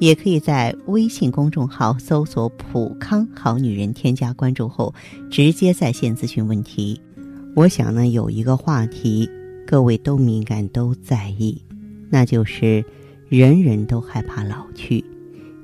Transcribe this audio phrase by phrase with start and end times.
[0.00, 4.92] 也可以在微信公众号搜索“普康好女人”，添加关注后，
[5.30, 7.00] 直接在线咨询问题。
[7.54, 9.30] 我想呢，有一个话题，
[9.66, 11.56] 各位都敏感、都在意，
[12.10, 12.84] 那就是
[13.28, 15.04] 人人都害怕老去，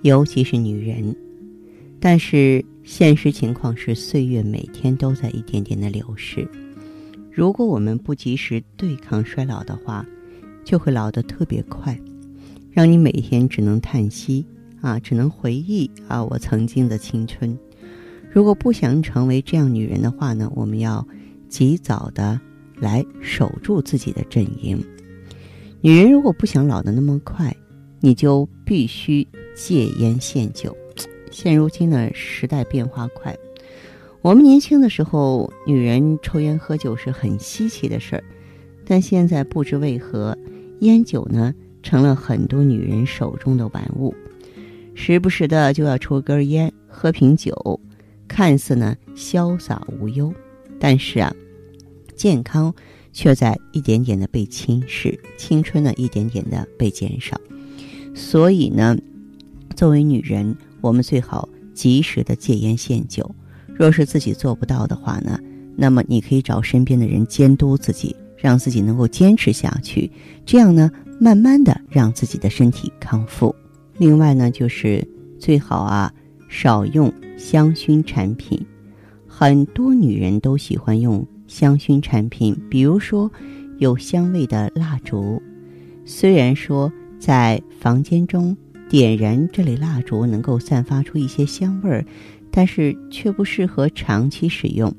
[0.03, 1.15] 尤其是女人。
[1.99, 6.49] 但是现实情况是，岁月每天都在一点点的流逝。
[7.31, 10.07] 如果我们不及时对抗衰老的话，
[10.65, 11.99] 就会老得特别快。
[12.71, 14.47] 让你每天只能叹息
[14.81, 17.59] 啊，只能回忆啊，我曾经的青春。
[18.33, 21.07] 如果不想成为这样女人的话呢，我们要
[21.49, 22.41] 及早的
[22.77, 24.81] 来守住自己的阵营。
[25.81, 27.55] 女人如果不想老得那么快，
[27.99, 30.77] 你就必须戒烟限酒。
[31.33, 33.37] 现如今的时代变化快，
[34.23, 38.25] 我们年轻的时候，女人抽烟喝酒是很稀奇的事儿，
[38.85, 40.37] 但现在不知为何，
[40.81, 41.55] 烟酒呢？
[41.83, 44.15] 成了很多女人手中的玩物，
[44.95, 47.81] 时不时的就要抽根烟、喝瓶酒，
[48.29, 50.33] 看似呢潇洒无忧，
[50.79, 51.35] 但是啊，
[52.15, 52.75] 健康
[53.13, 57.41] 却在一点点的被侵蚀，青春呢一点点的被减少。
[58.15, 58.97] 所以呢，
[59.75, 63.35] 作为女人，我们最好及时的戒烟限酒。
[63.73, 65.41] 若是自己做不到的话呢，
[65.77, 70.11] 那么你可以找身边的人监督自己，让自己能够坚持下去。
[70.45, 70.91] 这样呢。
[71.23, 73.55] 慢慢的让自己的身体康复。
[73.99, 75.07] 另外呢，就是
[75.39, 76.11] 最好啊
[76.49, 78.59] 少用香薰产品。
[79.27, 83.31] 很多女人都喜欢用香薰产品，比如说
[83.77, 85.43] 有香味的蜡烛。
[86.07, 88.57] 虽然说在房间中
[88.89, 92.03] 点燃这类蜡烛能够散发出一些香味儿，
[92.51, 94.91] 但是却不适合长期使用，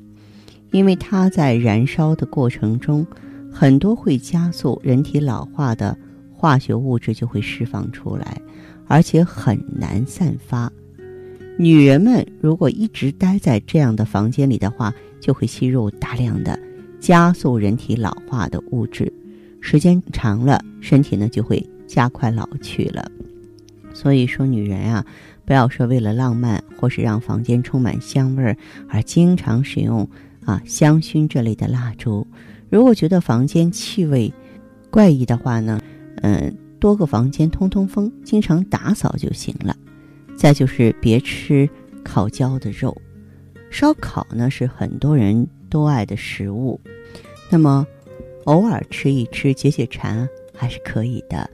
[0.70, 3.04] 因为它在燃烧的过程中，
[3.52, 5.96] 很多会加速人体老化的。
[6.34, 8.42] 化学物质就会释放出来，
[8.88, 10.68] 而且很难散发。
[11.56, 16.58] 女人们如果一直待在这样的房间里的话，就会吸入大量的
[16.98, 19.12] 加速人体老化的物质，
[19.60, 23.08] 时间长了，身体呢就会加快老去了。
[23.94, 25.06] 所以说，女人啊，
[25.44, 28.56] 不要说为了浪漫或是让房间充满香味儿
[28.88, 30.08] 而经常使用
[30.44, 32.26] 啊香薰这类的蜡烛。
[32.72, 34.32] 如果觉得房间气味
[34.90, 35.78] 怪异的话呢？
[36.22, 39.76] 嗯，多个房间通通风，经常打扫就行了。
[40.34, 41.68] 再就是别吃
[42.02, 42.96] 烤焦的肉，
[43.70, 46.80] 烧烤呢是很多人都爱的食物。
[47.50, 47.86] 那么
[48.44, 51.50] 偶尔吃一吃解解馋还是可以的，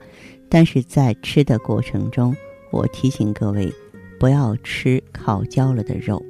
[0.47, 2.33] 但是在吃的过程中，
[2.71, 3.69] 我提醒各位
[4.17, 6.25] 不要吃烤焦了的肉，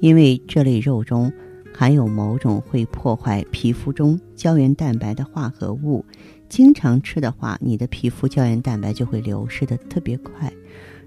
[0.00, 1.32] 因为这类肉中
[1.76, 6.02] 含有某种会破坏皮肤中胶原蛋白的化合物。
[6.48, 10.50] 经常吃的话，你的皮肤胶原蛋白就会流失的特别快，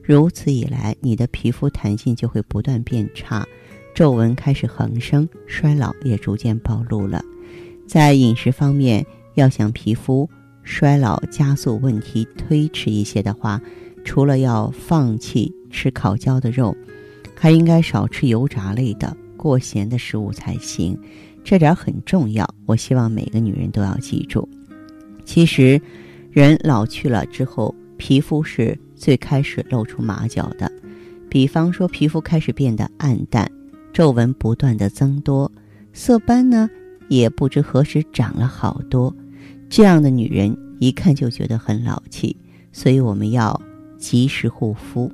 [0.04, 3.48] 如此一来，你的皮肤弹性就会不断变差，
[3.96, 7.24] 皱纹开始横生，衰老也逐渐暴露了。
[7.88, 9.04] 在饮食方面，
[9.34, 10.30] 要想皮肤
[10.62, 13.60] 衰老加速问题推迟一些的话，
[14.04, 16.76] 除了要放弃吃烤焦的肉，
[17.36, 21.00] 还应该少吃油炸类的、过咸的食物才行。
[21.44, 24.48] 这点很重要，我希望每个女人都要记住。
[25.24, 25.82] 其实，
[26.32, 30.70] 人老去了之后，皮肤是最开始露出马脚的。
[31.30, 33.50] 比方说，皮肤开始变得暗淡，
[33.94, 35.50] 皱纹不断的增多，
[35.94, 36.70] 色斑呢
[37.08, 39.16] 也不知何时长了好多。
[39.70, 42.36] 这样的女人一看就觉得很老气，
[42.74, 43.60] 所以我们要
[43.98, 45.12] 及时护肤，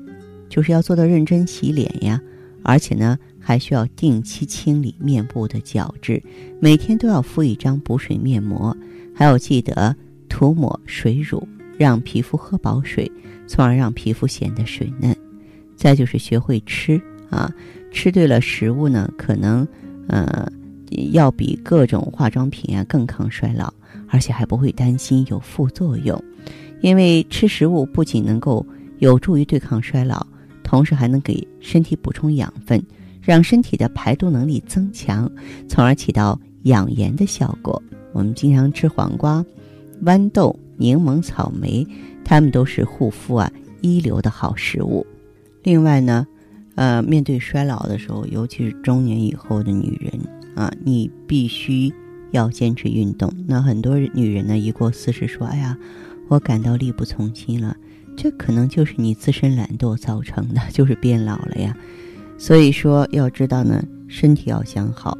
[0.49, 2.19] 就是要做到认真洗脸呀，
[2.63, 6.19] 而且呢还需要定期清理面部的角质，
[6.59, 8.75] 每天都要敷一张补水面膜，
[9.13, 9.95] 还要记得。
[10.27, 11.47] 涂抹水乳，
[11.77, 13.09] 让皮肤喝饱水，
[13.47, 15.15] 从而让皮肤显得水嫩。
[15.77, 17.49] 再就是学会吃啊，
[17.89, 19.65] 吃对了食物呢，可能
[20.07, 20.51] 呃
[21.13, 23.73] 要比各种化妆品啊更抗衰老，
[24.09, 26.21] 而且还不会担心有副作用。
[26.81, 28.65] 因为吃食物不仅能够
[28.97, 30.25] 有助于对抗衰老，
[30.63, 32.83] 同时还能给身体补充养分，
[33.25, 35.29] 让身体的排毒能力增强，
[35.67, 37.81] 从而起到养颜的效果。
[38.13, 39.43] 我们经常吃黄瓜。
[40.03, 41.87] 豌豆、柠檬、草莓，
[42.23, 43.51] 它们都是护肤啊
[43.81, 45.05] 一流的好食物。
[45.63, 46.27] 另外呢，
[46.75, 50.19] 呃，面对衰老的时候，尤其是中年以后的女人
[50.53, 51.91] 啊，你必须
[52.31, 53.33] 要坚持运动。
[53.47, 55.77] 那很多女人呢，一过四十说：“哎呀，
[56.27, 57.75] 我感到力不从心了。”
[58.17, 61.75] 这可能就是你自身懒惰造成的，就是变老了呀。
[62.37, 65.17] 所以说，要知道呢，身体要想好，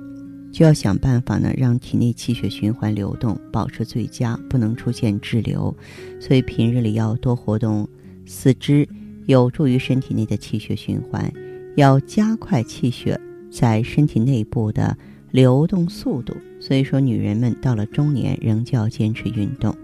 [0.51, 5.75] 就要想办法呢，让体内气血循环流动保持最佳，不能出现滞留。
[6.19, 7.87] 所以平日里要多活动
[8.25, 8.87] 四肢，
[9.27, 11.31] 有助于身体内的气血循环。
[11.75, 13.19] 要加快气血
[13.51, 14.97] 在身体内部的
[15.31, 16.35] 流动速度。
[16.59, 19.75] 所以说，女人们到了中年仍旧要坚持运动。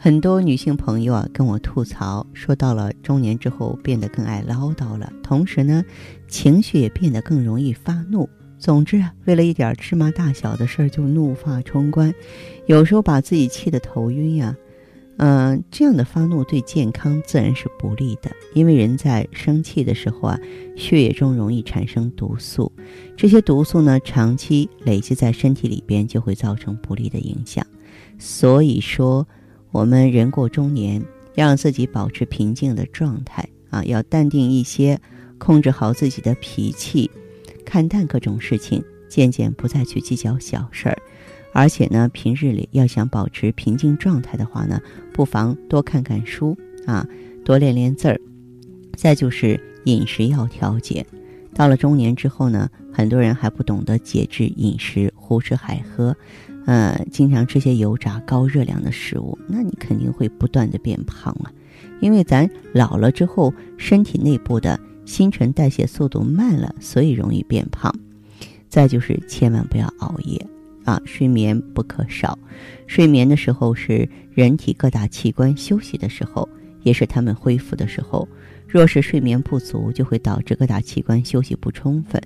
[0.00, 5.84] 很多女性朋友啊跟我吐槽，说到了中年之后变得更爱唠叨了，同时呢，
[6.28, 8.28] 情绪也变得更容易发怒。
[8.58, 12.14] 总之啊，为了一点芝麻大小的事儿就怒发冲冠，
[12.66, 14.56] 有时候把自己气得头晕呀。
[15.16, 20.38] 嗯，这样的发怒对健康自然是不利的，因为人在生气的时候啊，
[20.76, 22.70] 血液中容易产生毒素，
[23.16, 27.66] 这些毒素呢长期累积在身体里边就会造成不利的影响。
[28.18, 29.26] 所以说。
[29.70, 31.04] 我们人过中年，
[31.34, 34.98] 要让自己保持平静的状态啊，要淡定一些，
[35.38, 37.10] 控制好自己的脾气，
[37.64, 40.98] 看淡各种事情，渐渐不再去计较小事儿。
[41.52, 44.80] 而且呢，平日里要想保持平静状态的话呢，
[45.12, 46.56] 不妨多看看书
[46.86, 47.06] 啊，
[47.44, 48.20] 多练练字儿。
[48.96, 51.06] 再就是饮食要调节。
[51.54, 56.14] 到了中年之后呢，很多人还不懂得节制饮食，胡吃海喝。
[56.66, 61.50] 呃，经常吃些油炸、高热量的食物，那你肯定会不断的变胖啊。
[62.00, 67.90] 因为咱老了之后，身体内部的新陈代谢速度慢了，所以容易变胖。
[68.68, 70.46] 再就是千万不要熬夜
[70.84, 72.38] 啊，睡眠不可少。
[72.86, 76.46] 睡眠的时候是人体各大器官休息的时候，
[76.82, 78.28] 也是他们恢复的时候。
[78.68, 82.22] 若是睡眠不足，就会导致各大器官休息不充分。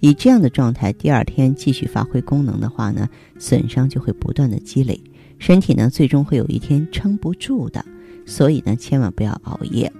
[0.00, 3.08] 以这样的状态，第二天继续发挥功能的话呢，
[3.38, 5.02] 损伤就会不断的积累，
[5.38, 7.82] 身体呢最终会有一天撑不住的。
[8.26, 9.90] 所以呢，千万不要熬夜。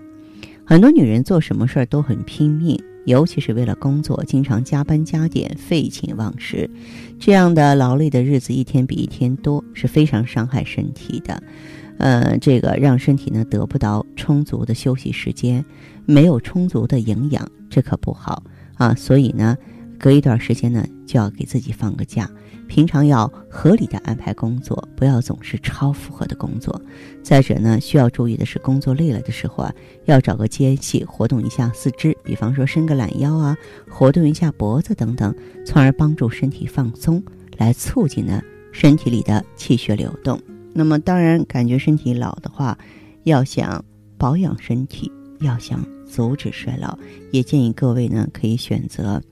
[0.69, 6.69] 很多女人做什么事儿都很拼命，尤其是为了工作，经常加班加点，废寝忘食，
[7.21, 11.41] 这样的劳累的日子一天比一天多，是非常伤害身体的。
[11.99, 15.65] 呃，这个让身体呢得不到充足的休息时间，
[16.05, 18.43] 没有充足的营养，这可不好
[18.75, 18.93] 啊。
[18.93, 19.57] 所以呢，
[20.01, 22.29] 隔一段时间呢就要给自己放个假。
[22.67, 26.81] 平常要合理的安排工作，不要总是超负荷的工作。
[27.23, 29.75] 再者呢，需要注意的是，工作累了的时候啊，
[30.05, 33.57] 要找个间隙活动一下四肢，比方说伸个懒腰啊，
[33.89, 35.35] 活动一下脖子等等，
[35.65, 37.23] 从而帮助身体放松，
[37.57, 38.43] 来促进呢
[38.73, 40.41] 身体里的气血流动。
[40.75, 42.77] 那么当然，感觉身体老的话，
[43.25, 43.83] 要想
[44.19, 45.11] 保养身体，
[45.41, 46.99] 要想阻止衰老，
[47.33, 49.23] 也建议各位呢可以选择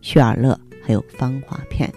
[0.00, 1.92] 血尔乐还有芳华片。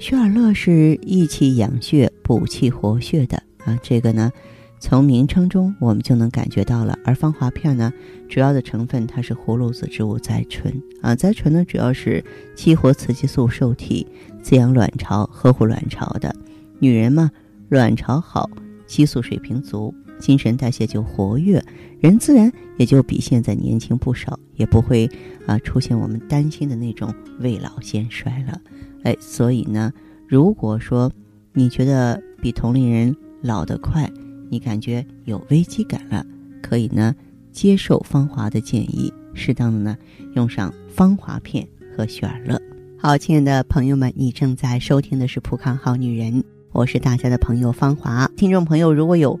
[0.00, 3.36] 雪尔乐是益气养血、补气活血的
[3.66, 4.32] 啊，这个呢
[4.78, 6.98] 从名称中我们就能感觉到了。
[7.04, 7.92] 而芳华片呢，
[8.26, 12.24] 主要的成分它是葫芦籽植物甾醇啊，甾醇呢主要是
[12.56, 14.06] 激活雌激素受体，
[14.42, 16.34] 滋养卵巢、呵护卵巢的。
[16.78, 17.30] 女人嘛。
[17.68, 18.50] 卵巢好，
[18.84, 21.62] 激素水平足，新陈代谢就活跃，
[21.98, 25.10] 人自然也就比现在年轻不少，也不会
[25.46, 28.60] 啊出现我们担心的那种未老先衰了。
[29.02, 29.92] 哎，所以呢，
[30.28, 31.10] 如果说
[31.54, 34.10] 你觉得比同龄人老得快，
[34.50, 36.24] 你感觉有危机感了，
[36.62, 37.14] 可以呢
[37.50, 39.96] 接受芳华的建议，适当的呢
[40.34, 42.60] 用上芳华片和雪儿乐。
[42.98, 46.42] 好，亲爱的朋友们，你正在收听的是《普康好女人》。
[46.72, 49.40] 我是大家的朋友芳华，听众朋友如果有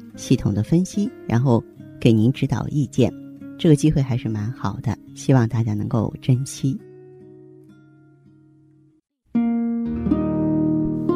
[0.15, 1.63] 系统的分析，然后
[1.99, 3.11] 给您指导意见，
[3.57, 6.77] 这个机会还是蛮好的，希望大家能够珍惜。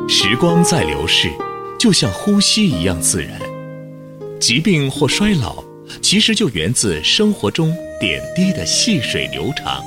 [0.07, 1.29] 时光在流逝，
[1.79, 3.39] 就像呼吸一样自然。
[4.39, 5.63] 疾病或衰老，
[6.01, 9.83] 其实就源自生活中点滴的细水流长。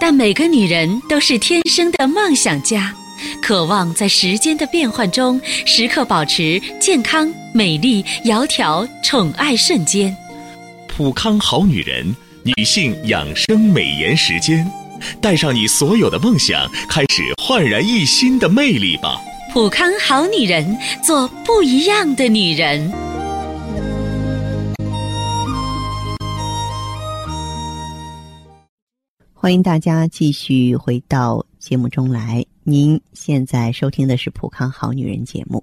[0.00, 2.94] 但每个女人都是天生的梦想家。
[3.40, 10.14] 渴望在时间的变换中，时刻保持健康、美丽、窈窕、宠爱瞬间。
[10.88, 14.66] 普康好女人，女性养生美颜时间，
[15.20, 19.20] 带上你所有的梦想，开始焕然一新的魅力吧！
[19.52, 22.90] 普康好女人，做不一样的女人。
[29.34, 32.44] 欢迎大家继续回到节目中来。
[32.64, 35.62] 您现在收听的是《普康好女人》节目。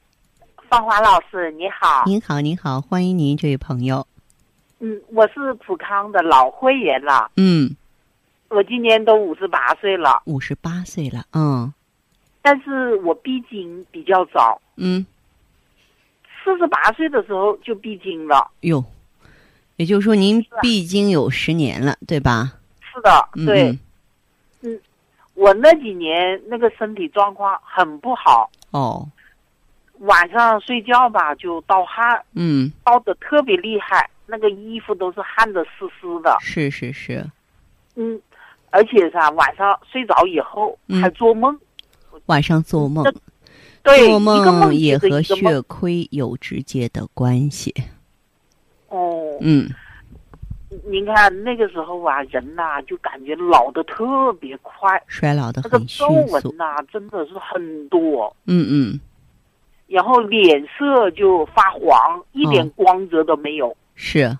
[0.71, 2.05] 芳华老师，你好。
[2.05, 4.07] 您好，您好，欢迎您，这位朋友。
[4.79, 7.29] 嗯，我是普康的老会员了。
[7.35, 7.75] 嗯。
[8.47, 10.21] 我今年都五十八岁了。
[10.27, 11.73] 五十八岁了，嗯。
[12.41, 15.05] 但是我闭经比较早，嗯，
[16.41, 18.49] 四十八岁的时候就闭经了。
[18.61, 18.81] 哟，
[19.75, 22.53] 也就是说您闭经有十年了，对吧？
[22.79, 23.77] 是的，对。
[24.61, 24.79] 嗯，
[25.33, 28.49] 我那几年那个身体状况很不好。
[28.69, 29.05] 哦。
[30.01, 36.35] 晚上睡觉吧就盗汗，嗯，盗的特别厉害，那个衣服都是汗的湿湿的。
[36.39, 37.23] 是是是。
[37.95, 38.19] 嗯，
[38.71, 41.55] 而且啥，晚上睡着以后还做梦。
[42.25, 43.03] 晚上做梦，
[43.83, 47.73] 做梦也和血亏有直接的关系。
[48.87, 49.69] 哦，嗯，
[50.85, 56.13] 您看那个时候啊，人呐就感觉老的特别快，衰老的很迅速。
[56.13, 58.35] 那个皱纹呐真的是很多。
[58.45, 58.99] 嗯嗯。
[59.91, 63.75] 然后脸色就发黄，一点光泽都没有。
[63.95, 64.37] 是。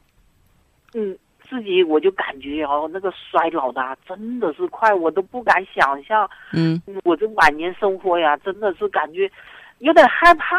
[0.93, 1.17] 嗯。
[1.49, 6.25] 自己我就感觉哦，那个衰老的真的是快，我都不敢想象。
[6.53, 9.29] 嗯，我这晚年生活呀，真的是感觉
[9.79, 10.55] 有点害怕。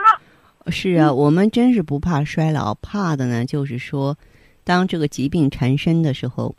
[0.70, 4.14] 是啊，我们真是不怕衰老，怕的呢就是说，
[4.64, 6.54] 当这个疾病缠身的时候，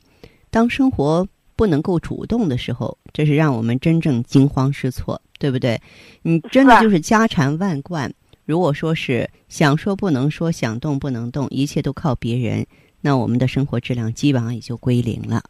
[0.50, 5.80] 当生活不能够主动的时候，这是让我们真正惊慌失措，对不对？
[6.24, 8.12] 你真的就是家产万贯，
[8.46, 12.66] 如果说是想说不能说，想动不能动，一切都靠别人。
[13.02, 15.42] 那我们的生活质量基本上也就归零了。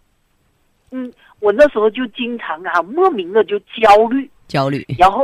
[0.92, 5.24] 嗯，我那时候就经常啊，莫名的就焦虑，焦虑，然后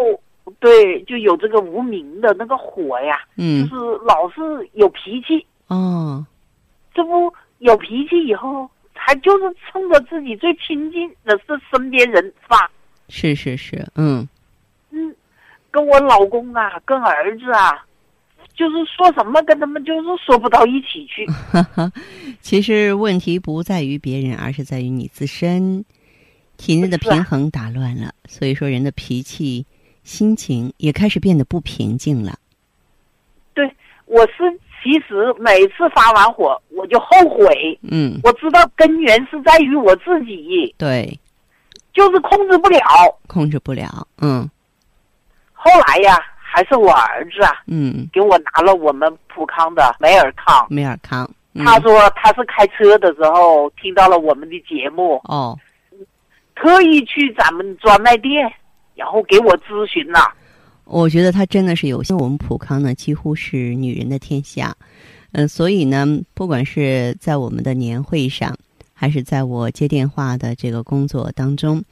[0.60, 5.46] 对，就有这个无名的那个火呀，嗯，就是老是有脾气。
[5.68, 6.26] 哦，
[6.94, 12.70] 这不有脾气以后，还就是冲着自己最亲近的是身边人发。
[13.08, 14.28] 是是是，嗯，嗯，
[15.72, 17.86] 跟我老公啊，跟儿子啊。
[18.56, 21.26] 就是说什么跟他们就是说不到一起去。
[22.42, 25.86] 其实问题不在于别人，而是在于你自身
[26.58, 28.14] 体内的平衡打乱了。
[28.28, 29.66] 所以说，人的脾气、
[30.04, 32.38] 心情也开始变得不平静了。
[33.54, 33.66] 对，
[34.08, 34.44] 我是
[34.84, 37.80] 其实每次发完火，我就后悔。
[37.84, 40.76] 嗯，我知道根源是在于我自己。
[40.78, 41.18] 对，
[41.94, 42.80] 就是控制不了，
[43.28, 44.06] 控制不了。
[44.18, 44.50] 嗯，
[45.60, 46.18] 后来呀。
[46.52, 50.66] 还是我儿子啊，嗯，给我拿了我们普康的美尔康。
[50.68, 51.30] 美尔康，
[51.64, 55.56] 他说他是开车的时候听到了我们的节目，哦，
[56.56, 58.52] 特意去咱们专卖店，
[58.96, 60.20] 然后给我咨询了。
[60.86, 62.18] 我觉得他真的是有心。
[62.18, 64.76] 我们普康呢，几乎是女人的天下，
[65.34, 68.58] 嗯，所以呢，不管是在我们的年会上，
[68.92, 71.84] 还是在我接电话的这个工作当中，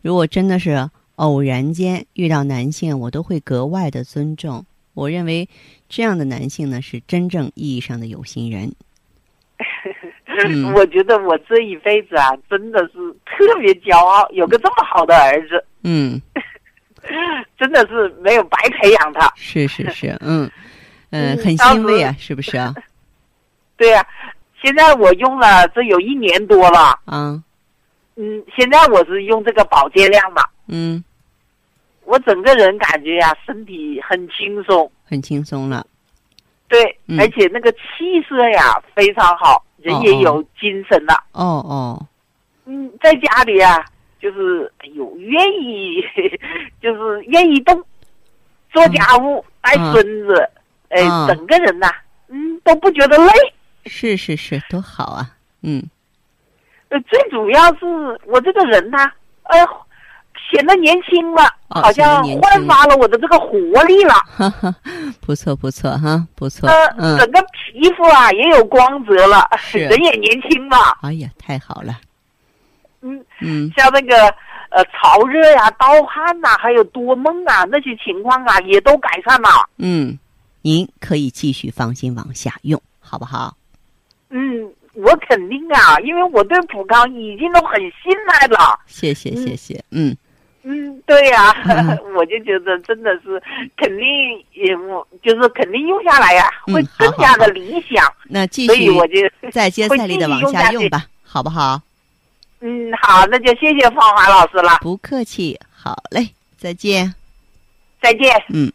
[0.00, 0.88] 如果真的是。
[1.20, 4.64] 偶然间遇到男性，我都会格外的尊重。
[4.94, 5.46] 我认为
[5.86, 8.72] 这样的男性呢，是真正意义上的有心人。
[10.74, 12.92] 我觉得我这一辈子啊，真的是
[13.26, 15.62] 特别骄傲，有个这么好的儿子。
[15.84, 16.18] 嗯，
[17.58, 19.30] 真的是没有白培养他。
[19.36, 20.50] 是是是，嗯
[21.10, 22.74] 嗯，很欣慰啊，是不是啊？
[23.76, 24.02] 对呀，
[24.62, 26.98] 现在我用了这有一年多了。
[27.04, 27.44] 啊。
[28.16, 30.42] 嗯，现在我是用这个保健量嘛。
[30.66, 31.04] 嗯。
[32.10, 35.86] 我整个人感觉呀，身体很轻松，很轻松了。
[36.66, 36.82] 对，
[37.16, 41.14] 而且那个气色呀非常好，人也有精神了。
[41.32, 42.06] 哦哦。
[42.64, 43.84] 嗯，在家里啊，
[44.20, 46.02] 就是哎呦，愿意，
[46.82, 47.80] 就是愿意动，
[48.72, 50.50] 做家务、带孙子，
[50.88, 51.88] 哎，整个人呐，
[52.26, 53.32] 嗯，都不觉得累。
[53.86, 55.30] 是是是，多好啊！
[55.62, 55.80] 嗯。
[56.88, 57.86] 呃，最主要是
[58.26, 59.12] 我这个人呐，
[59.44, 59.64] 哎。
[60.50, 64.14] 显得年轻了，好像焕发了我的这个活力了。
[65.20, 66.68] 不错不错哈，不错。
[66.68, 70.76] 呃，整个皮肤啊也有光泽了， 人也年轻了。
[71.02, 72.00] 哎呀，太好了。
[73.02, 74.16] 嗯嗯，像那个
[74.70, 79.48] 呃潮热呀、盗汗呐，还有多梦啊那些情况啊，也都改善了。
[79.78, 80.18] 嗯，
[80.62, 83.56] 您可以继续放心往下用，好不好？
[84.30, 88.78] 嗯，我肯定啊，因为我对普康已经都很信赖了。
[88.86, 90.10] 谢谢，谢谢，嗯。
[90.10, 90.16] 嗯，
[91.06, 91.54] 对呀，
[92.14, 93.42] 我就觉得真的是
[93.76, 94.06] 肯定
[94.52, 98.06] 也我就是肯定用下来呀，会更加的理想。
[98.24, 99.14] 那继续，所以我就
[99.50, 101.80] 再接再厉的往下用吧，好不好？
[102.60, 104.78] 嗯，好，那就谢谢芳华老师了。
[104.82, 107.14] 不客气，好嘞，再见。
[108.02, 108.30] 再见。
[108.50, 108.70] 嗯。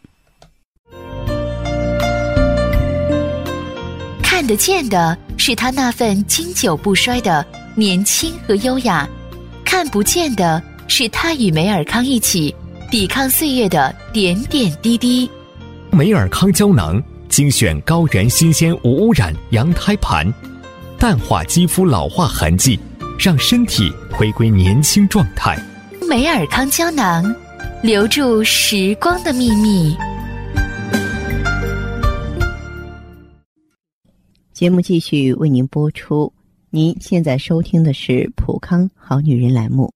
[4.22, 9.08] 看得见的是他那份经久不衰的年轻和优雅，
[9.64, 10.60] 看不见的。
[10.88, 12.54] 是他与梅尔康一起
[12.90, 15.28] 抵抗岁月的点点滴滴。
[15.90, 20.32] 梅尔康胶囊精选高原新鲜无污染羊胎盘，
[20.98, 22.78] 淡化肌肤老化痕迹，
[23.18, 25.58] 让身体回归年轻状态。
[26.08, 27.24] 梅尔康胶囊，
[27.82, 29.96] 留住时光的秘密。
[34.52, 36.32] 节目继续为您播出。
[36.70, 39.95] 您现在收听的是《普康好女人》栏目。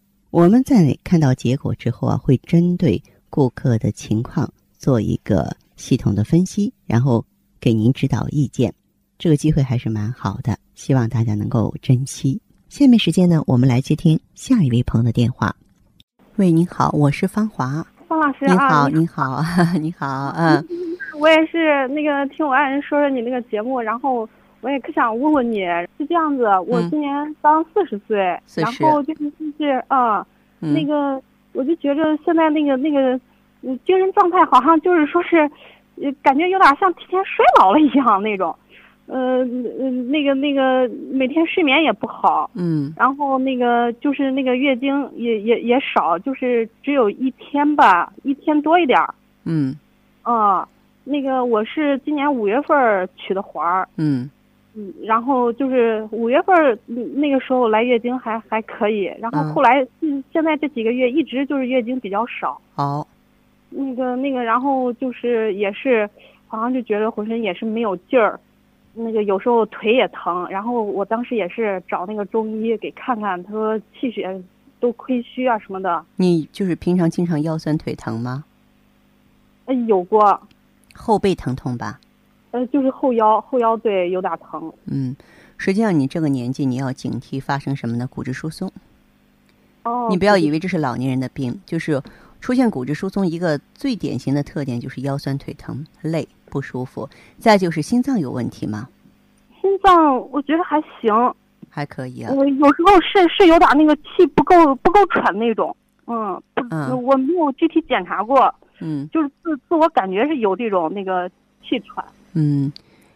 [0.31, 7.25] 我们在看到结果之后啊，会针对顾客的情况做一个系统的分析，然后
[7.59, 8.73] 给您指导意见。
[9.19, 12.41] 这个机会还是蛮好的，希望大家能够珍惜。
[12.69, 15.53] 下面时间呢，我们来接听下一位朋友的电话。
[16.37, 17.85] 喂，您好，我是芳华。
[18.07, 19.43] 方老师，您好，您好，
[19.81, 20.65] 你好， 嗯。
[21.19, 24.27] 我也是那个听我爱人说说你那个节目，然后。
[24.61, 25.61] 我也可想问问你，
[25.97, 28.17] 是这样子，我今年刚四十岁，
[28.55, 30.25] 然后就是就是啊，
[30.59, 31.19] 那个
[31.53, 33.19] 我就觉着现在那个那个，
[33.63, 35.49] 嗯，精神状态好像就是说是，
[36.21, 38.55] 感觉有点像提前衰老了一样那种，
[39.07, 49.13] 呃，那个那个每天睡眠也不好，嗯，然后那个就是那个月经也也也少，就是只有一天吧，一天多一点儿，
[49.45, 49.75] 嗯，
[50.21, 50.67] 啊，
[51.03, 54.29] 那个我是今年五月份取的环儿，嗯。
[54.73, 56.79] 嗯，然后就是五月份
[57.15, 62.59] 那个时候来月经还还可以，然后后来嗯现在这几个月一直就是月经比较少。
[62.73, 63.05] 好，
[63.69, 66.09] 那个那个，然后就是也是，
[66.47, 68.39] 好像就觉得浑身也是没有劲儿，
[68.93, 70.47] 那个有时候腿也疼。
[70.49, 74.41] 然后我当时也是找那个中医给看看，他说气血
[74.79, 76.01] 都亏虚啊什么的。
[76.15, 78.45] 你就是平常经常腰酸腿疼吗？
[79.65, 80.41] 呃，有过。
[80.93, 81.99] 后背疼痛吧？
[82.51, 84.71] 呃，就是后腰，后腰对有点疼。
[84.85, 85.15] 嗯，
[85.57, 88.07] 实际上你这个年纪，你要警惕发生什么呢？
[88.07, 88.71] 骨质疏松。
[89.83, 90.07] 哦。
[90.09, 92.01] 你不要以为这是老年人的病，就是
[92.39, 97.09] 出现骨质疏松，一个最典型的特点就是腰酸腿疼、累不舒服。
[97.37, 98.89] 再就是心脏有问题吗？
[99.61, 101.33] 心脏我觉得还行，
[101.69, 102.33] 还可以啊。
[102.33, 105.73] 我有时候是是有点那个气不够不够喘那种。
[106.07, 106.41] 嗯。
[106.69, 107.03] 嗯。
[107.03, 108.53] 我没有具体检查过。
[108.79, 109.07] 嗯。
[109.13, 111.29] 就是自自我感觉是有这种那个
[111.63, 112.03] 气喘。
[112.33, 112.71] 嗯，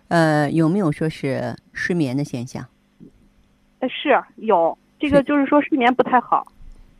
[0.09, 2.65] 呃，有没有说是失眠的现象？
[3.79, 6.45] 呃，是有这个，就是说睡眠不太好。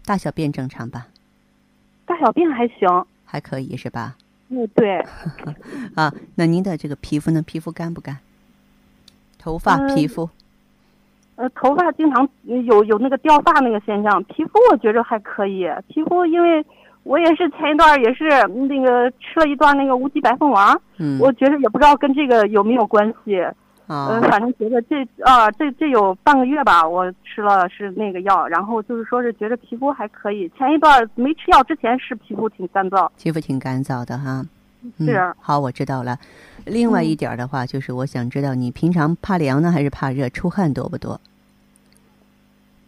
[0.05, 1.07] 大小便正常吧？
[2.05, 4.15] 大小便还行，还可以是吧？
[4.49, 5.03] 嗯，对。
[5.95, 7.41] 啊，那您的这个皮肤呢？
[7.41, 8.17] 皮肤干不干？
[9.37, 10.29] 头发、皮肤？
[11.35, 15.67] 呃，头发经常有有那个掉发那个现象，皮肤我觉着还可以。
[15.87, 16.65] 皮肤因为。
[17.05, 18.27] 我也是前一段也是
[18.67, 23.39] 那个吃了一段那个乌鸡白凤丸，嗯，我觉得也不知道跟这个有没有关系，
[23.85, 30.51] 啊，反正觉得这啊这这有半个月吧，我吃了是那个药，然后就是说是觉得皮肤还可以。
[30.57, 34.43] 前一段没吃药之前是皮肤挺干燥，皮肤挺干燥的哈，
[34.97, 36.17] 是好我知道了。
[36.65, 41.21] 另外一点的话，就是我想知道你平常怕凉呢还是怕热，出汗多不多？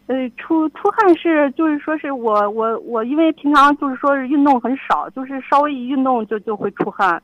[0.08, 7.22] 呃，出出汗是就是说是我我我，因为平常就是说是运动很少，就是稍微一运动就就会出汗。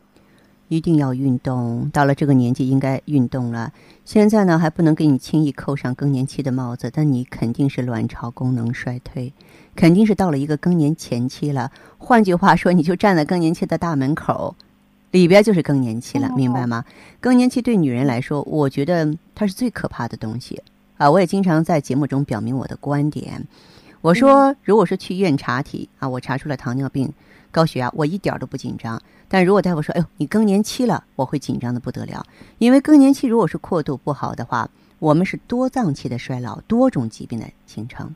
[0.67, 3.71] 一定要运动，到了这个年纪应该运动了。
[4.05, 9.31] 现在呢还不能给你轻易扣上更年期的帽子，但你肯定是卵巢功能衰退，
[9.75, 11.71] 肯定是到了一个更年前期了。
[11.97, 14.55] 换句话说，你就站在更年期的大门口，
[15.11, 16.83] 里边就是更年期了，明白吗？
[17.21, 20.61] 更年期对女人来说，我觉得它是最可怕的东西。
[20.97, 23.45] 啊，我也经常在节目中表明我的观点。
[24.01, 27.11] 我说，如果是去医院查体啊，我查出了糖尿病、
[27.51, 29.01] 高血压，我一点都不紧张。
[29.29, 32.25] 但如果大夫说，哎呦，你更年期了，我会紧张的不得了。
[32.57, 38.13] 因为更年期如果是过渡不好的话，我们是多脏器的衰老，多种疾病的形成，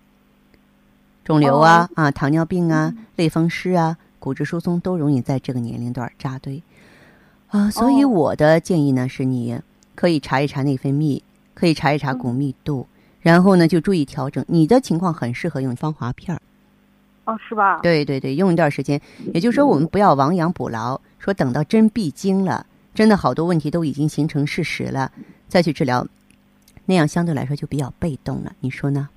[1.23, 6.61] 肿瘤啊啊，糖尿病啊，类风湿啊，骨质疏松都容易在这个年龄段扎堆
[7.47, 7.71] 啊。
[7.71, 9.59] 所以我的建议呢，是你
[9.95, 11.21] 可以查一查内分泌，
[11.57, 12.85] 可以查一查骨密度。
[13.19, 14.45] 然后呢，就注意调整。
[14.47, 16.39] 你的情况很适合用芳华片儿，
[17.25, 17.79] 哦，是吧？
[17.81, 19.01] 对对对，用一段时间。
[19.33, 25.11] 也就是说，我们不要亡羊补牢，说等到真闭经了，真的好多问题都已经形成事实了，
[25.47, 26.07] 再去治疗，
[26.85, 28.53] 那样相对来说就比较被动了。
[28.59, 29.09] 你说呢？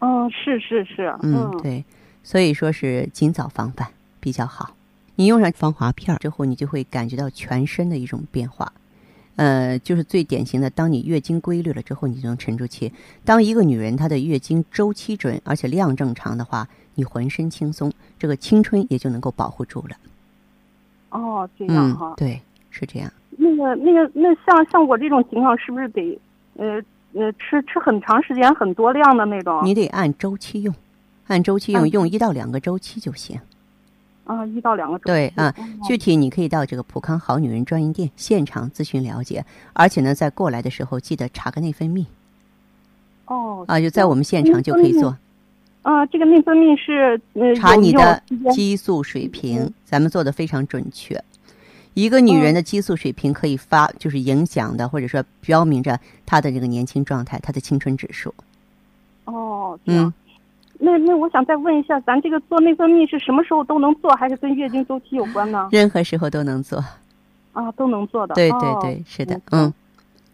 [0.00, 1.16] 嗯，是是是。
[1.22, 1.82] 嗯，对，
[2.22, 3.88] 所以说是尽早防范
[4.20, 4.74] 比较好。
[5.16, 8.70] 你用上芳华片儿之后，你就会感觉到全身的一种变化。
[9.36, 12.92] 呃，就是最典型的，当你月经规律了之后，你就能沉住气。
[13.24, 19.96] 当一个女人她的月经周期准，而且量正常的话，你浑身轻松，这个青春也就能够保护住了。
[21.10, 23.12] 哦，这样哈，对，是这样。
[23.36, 26.18] 那个、那个、那像像我这种情况，是不是得
[26.56, 29.60] 呃呃吃吃很长时间、很多量的那种？
[29.62, 30.74] 你得按周期用，
[31.26, 33.38] 按周期用，用一到两个周期就行。
[34.26, 35.54] 啊，一到两个对啊，
[35.86, 42.04] 具体你可以到这个普康好女人专营店现场咨询了解，而且呢，在过来的时候记得查个内分泌。
[43.26, 45.16] 哦，啊，就在我们现场就可以做。
[45.82, 47.20] 啊，这个内分泌是
[47.54, 48.20] 查你的
[48.52, 51.22] 激素水平，咱们做的非常准确。
[51.94, 58.34] 一个女人的激素水平可以发，就是影响的，或者说标明着她的这个年轻状态，她的青春指数。
[59.26, 60.12] 哦，嗯。
[60.78, 65.68] 那那我想再问一下，咱这个做内分泌是什么时候都能做，还是跟月经周期有关呢？
[65.72, 66.78] 任何时候都能做。
[67.52, 68.34] 啊，都能做的。
[68.34, 69.72] 对对对，是的，嗯。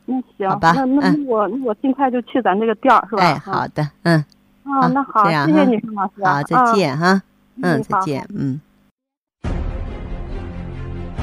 [0.04, 3.22] 那行，好吧，那那我那我尽快就去咱这个店儿，是吧？
[3.22, 4.24] 哎，好的，嗯。
[4.64, 6.24] 啊，那好，谢谢你，宋老师。
[6.24, 7.22] 好，再见哈。
[7.62, 8.60] 嗯，再见，嗯。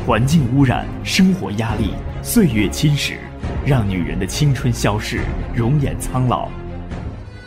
[0.08, 3.18] 环境污染，生活压力，岁月侵蚀，
[3.66, 5.20] 让女人的青春消逝，
[5.54, 6.48] 容颜苍老。